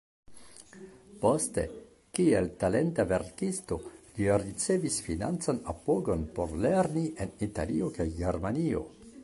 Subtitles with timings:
[1.25, 1.65] Poste,
[2.19, 3.77] kiel talenta verkisto,
[4.15, 8.87] li ricevis financan apogon por lerni en Italio kaj Germanio.